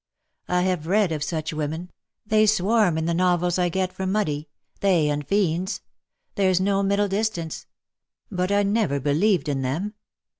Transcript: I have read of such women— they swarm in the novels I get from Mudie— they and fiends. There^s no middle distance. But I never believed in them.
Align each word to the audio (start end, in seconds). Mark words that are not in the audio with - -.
I 0.47 0.63
have 0.63 0.87
read 0.87 1.11
of 1.11 1.21
such 1.23 1.53
women— 1.53 1.91
they 2.25 2.47
swarm 2.47 2.97
in 2.97 3.05
the 3.05 3.13
novels 3.13 3.59
I 3.59 3.69
get 3.69 3.93
from 3.93 4.11
Mudie— 4.11 4.47
they 4.79 5.09
and 5.09 5.27
fiends. 5.27 5.81
There^s 6.35 6.59
no 6.59 6.81
middle 6.81 7.07
distance. 7.07 7.67
But 8.31 8.51
I 8.51 8.63
never 8.63 8.99
believed 8.99 9.47
in 9.47 9.61
them. 9.61 9.93